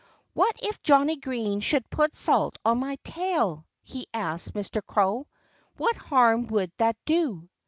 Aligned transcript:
"What 0.33 0.55
if 0.63 0.81
Johnnie 0.81 1.17
Green 1.17 1.59
should 1.59 1.87
put 1.91 2.15
salt 2.15 2.57
on 2.65 2.79
my 2.79 2.97
tail?" 3.03 3.67
he 3.83 4.07
asked 4.15 4.53
Mr. 4.55 4.83
Crow. 4.83 5.27
"What 5.77 5.95
harm 5.95 6.47
would 6.47 6.71
that 6.77 6.97
do?" 7.05 7.49